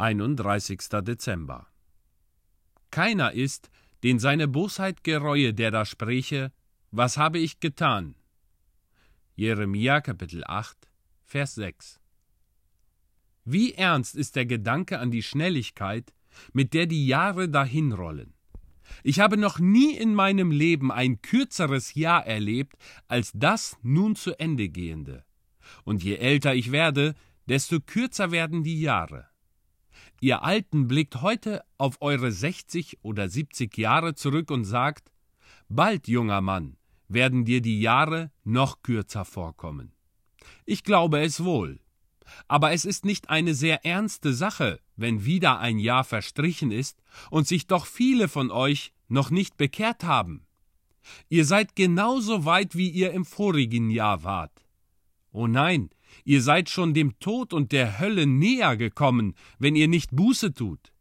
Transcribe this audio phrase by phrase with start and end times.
[0.00, 0.78] 31.
[1.02, 1.66] Dezember.
[2.90, 3.70] Keiner ist,
[4.02, 6.52] den seine Bosheit gereue, der da spräche,
[6.90, 8.14] was habe ich getan?
[9.36, 10.90] Jeremia Kapitel 8,
[11.26, 12.00] Vers 6.
[13.44, 16.14] Wie ernst ist der Gedanke an die Schnelligkeit,
[16.54, 18.32] mit der die Jahre dahinrollen.
[19.02, 22.76] Ich habe noch nie in meinem Leben ein kürzeres Jahr erlebt
[23.06, 25.24] als das nun zu Ende gehende.
[25.84, 27.14] Und je älter ich werde,
[27.46, 29.29] desto kürzer werden die Jahre.
[30.22, 35.10] Ihr Alten blickt heute auf eure 60 oder 70 Jahre zurück und sagt,
[35.70, 36.76] bald, junger Mann,
[37.08, 39.92] werden dir die Jahre noch kürzer vorkommen.
[40.66, 41.80] Ich glaube es wohl.
[42.48, 47.48] Aber es ist nicht eine sehr ernste Sache, wenn wieder ein Jahr verstrichen ist und
[47.48, 50.46] sich doch viele von euch noch nicht bekehrt haben.
[51.30, 54.66] Ihr seid genauso weit, wie ihr im vorigen Jahr wart.
[55.32, 55.90] Oh nein,
[56.24, 60.92] ihr seid schon dem Tod und der Hölle näher gekommen, wenn ihr nicht Buße tut.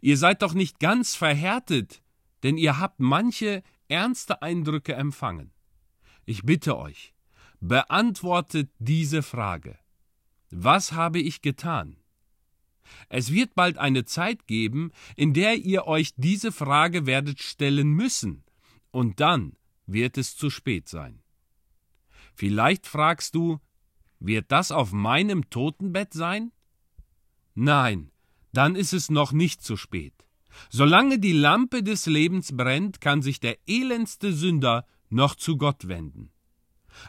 [0.00, 2.02] Ihr seid doch nicht ganz verhärtet,
[2.42, 5.52] denn ihr habt manche ernste Eindrücke empfangen.
[6.24, 7.14] Ich bitte euch,
[7.60, 9.78] beantwortet diese Frage.
[10.50, 11.96] Was habe ich getan?
[13.08, 18.44] Es wird bald eine Zeit geben, in der ihr euch diese Frage werdet stellen müssen,
[18.90, 19.56] und dann
[19.86, 21.22] wird es zu spät sein.
[22.34, 23.60] Vielleicht fragst du,
[24.26, 26.52] wird das auf meinem Totenbett sein?
[27.54, 28.10] Nein,
[28.52, 30.14] dann ist es noch nicht zu spät.
[30.70, 36.30] Solange die Lampe des Lebens brennt, kann sich der elendste Sünder noch zu Gott wenden.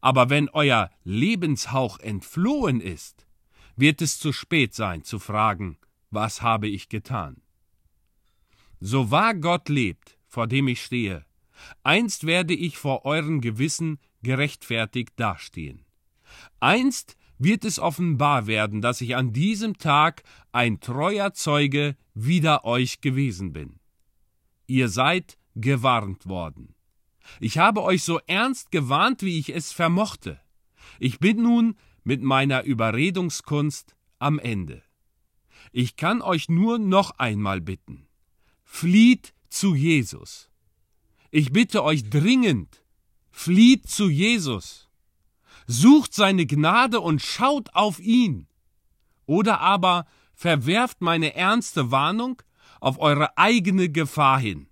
[0.00, 3.26] Aber wenn euer Lebenshauch entflohen ist,
[3.76, 5.78] wird es zu spät sein zu fragen,
[6.10, 7.40] was habe ich getan?
[8.80, 11.24] So wahr Gott lebt, vor dem ich stehe,
[11.82, 15.84] einst werde ich vor euren Gewissen gerechtfertigt dastehen.
[16.60, 23.00] Einst wird es offenbar werden, dass ich an diesem Tag ein treuer Zeuge wider euch
[23.00, 23.78] gewesen bin.
[24.66, 26.74] Ihr seid gewarnt worden.
[27.40, 30.40] Ich habe euch so ernst gewarnt, wie ich es vermochte.
[30.98, 34.82] Ich bin nun mit meiner Überredungskunst am Ende.
[35.72, 38.08] Ich kann euch nur noch einmal bitten.
[38.64, 40.50] Flieht zu Jesus.
[41.30, 42.82] Ich bitte euch dringend,
[43.30, 44.87] flieht zu Jesus
[45.68, 48.48] sucht seine Gnade und schaut auf ihn.
[49.26, 52.42] Oder aber verwerft meine ernste Warnung
[52.80, 54.68] auf eure eigene Gefahr hin.